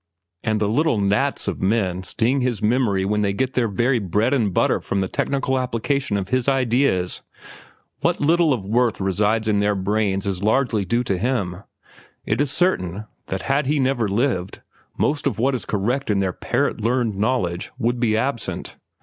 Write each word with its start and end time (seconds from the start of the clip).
And 0.43 0.59
the 0.59 0.67
little 0.67 0.99
gnats 0.99 1.47
of 1.47 1.61
men 1.61 2.01
sting 2.01 2.41
his 2.41 2.59
memory 2.59 3.05
when 3.05 3.21
they 3.21 3.33
get 3.33 3.53
their 3.53 3.67
very 3.67 3.99
bread 3.99 4.33
and 4.33 4.51
butter 4.51 4.79
from 4.79 4.99
the 4.99 5.07
technical 5.07 5.59
application 5.59 6.17
of 6.17 6.29
his 6.29 6.47
ideas. 6.49 7.21
What 7.99 8.19
little 8.19 8.51
of 8.51 8.65
worth 8.65 8.99
resides 8.99 9.47
in 9.47 9.59
their 9.59 9.75
brains 9.75 10.25
is 10.25 10.41
largely 10.41 10.85
due 10.85 11.03
to 11.03 11.19
him. 11.19 11.61
It 12.25 12.41
is 12.41 12.49
certain 12.49 13.05
that 13.27 13.43
had 13.43 13.67
he 13.67 13.79
never 13.79 14.07
lived, 14.07 14.61
most 14.97 15.27
of 15.27 15.37
what 15.37 15.53
is 15.53 15.65
correct 15.65 16.09
in 16.09 16.17
their 16.17 16.33
parrot 16.33 16.81
learned 16.81 17.13
knowledge 17.13 17.69
would 17.77 17.99
be 17.99 18.17
absent. 18.17 18.77